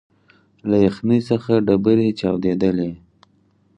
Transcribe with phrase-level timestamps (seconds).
[0.69, 2.91] له یخنۍ څخه ډبري چاودېدلې